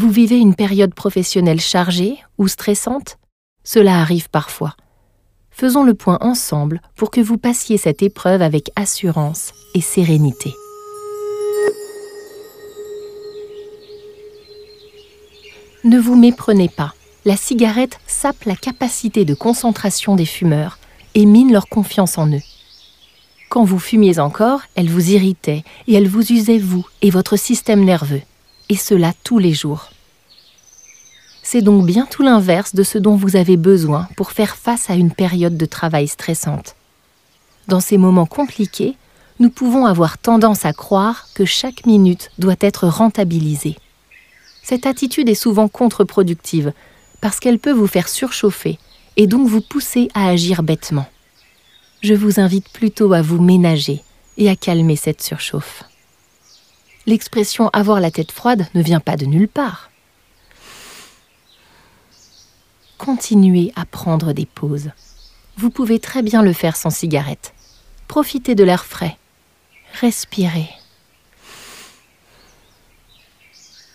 [0.00, 3.18] Vous vivez une période professionnelle chargée ou stressante?
[3.64, 4.74] Cela arrive parfois.
[5.50, 10.54] Faisons le point ensemble pour que vous passiez cette épreuve avec assurance et sérénité.
[15.84, 16.94] Ne vous méprenez pas,
[17.26, 20.78] la cigarette sape la capacité de concentration des fumeurs
[21.14, 22.42] et mine leur confiance en eux.
[23.50, 27.84] Quand vous fumiez encore, elle vous irritait et elle vous usait vous et votre système
[27.84, 28.22] nerveux,
[28.70, 29.90] et cela tous les jours.
[31.42, 34.94] C'est donc bien tout l'inverse de ce dont vous avez besoin pour faire face à
[34.94, 36.76] une période de travail stressante.
[37.66, 38.96] Dans ces moments compliqués,
[39.40, 43.76] nous pouvons avoir tendance à croire que chaque minute doit être rentabilisée.
[44.62, 46.72] Cette attitude est souvent contre-productive
[47.20, 48.78] parce qu'elle peut vous faire surchauffer
[49.16, 51.06] et donc vous pousser à agir bêtement.
[52.02, 54.02] Je vous invite plutôt à vous ménager
[54.38, 55.84] et à calmer cette surchauffe.
[57.06, 59.90] L'expression avoir la tête froide ne vient pas de nulle part.
[62.98, 64.90] Continuez à prendre des pauses.
[65.56, 67.54] Vous pouvez très bien le faire sans cigarette.
[68.08, 69.16] Profitez de l'air frais.
[70.00, 70.70] Respirez.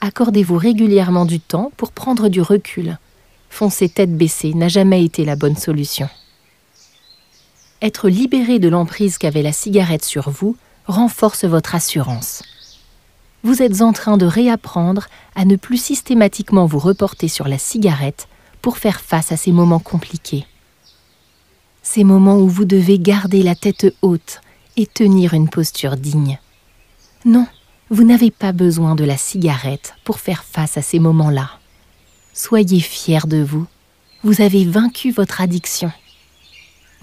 [0.05, 2.97] accordez-vous régulièrement du temps pour prendre du recul.
[3.49, 6.08] Foncer tête baissée n'a jamais été la bonne solution.
[7.81, 10.55] Être libéré de l'emprise qu'avait la cigarette sur vous
[10.87, 12.43] renforce votre assurance.
[13.45, 18.27] Vous êtes en train de réapprendre à ne plus systématiquement vous reporter sur la cigarette
[18.63, 20.47] pour faire face à ces moments compliqués.
[21.83, 24.41] Ces moments où vous devez garder la tête haute
[24.77, 26.39] et tenir une posture digne.
[27.23, 27.45] Non,
[27.91, 31.52] vous n'avez pas besoin de la cigarette pour faire face à ces moments-là.
[32.33, 33.67] Soyez fiers de vous.
[34.23, 35.91] Vous avez vaincu votre addiction.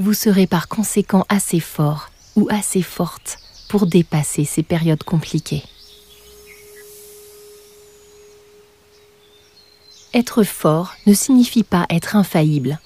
[0.01, 5.63] Vous serez par conséquent assez fort ou assez forte pour dépasser ces périodes compliquées.
[10.15, 12.79] Être fort ne signifie pas être infaillible.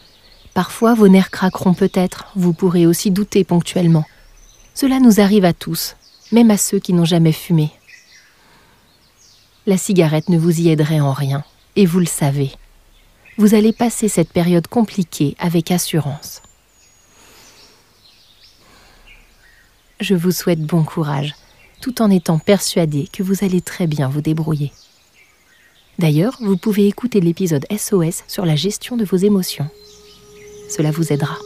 [0.55, 4.05] Parfois vos nerfs craqueront peut-être, vous pourrez aussi douter ponctuellement.
[4.75, 5.97] Cela nous arrive à tous,
[6.33, 7.73] même à ceux qui n'ont jamais fumé
[9.67, 11.45] la cigarette ne vous y aiderait en rien,
[11.75, 12.53] et vous le savez.
[13.37, 16.41] Vous allez passer cette période compliquée avec assurance.
[20.01, 21.35] Je vous souhaite bon courage,
[21.81, 24.73] tout en étant persuadé que vous allez très bien vous débrouiller.
[25.99, 29.69] D'ailleurs, vous pouvez écouter l'épisode SOS sur la gestion de vos émotions.
[30.69, 31.39] Cela vous aidera.